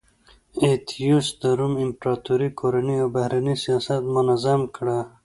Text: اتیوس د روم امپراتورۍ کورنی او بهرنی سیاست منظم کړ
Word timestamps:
اتیوس 0.63 1.27
د 1.41 1.43
روم 1.57 1.73
امپراتورۍ 1.85 2.49
کورنی 2.59 2.95
او 3.03 3.07
بهرنی 3.15 3.55
سیاست 3.63 4.01
منظم 4.15 4.61
کړ 4.75 4.87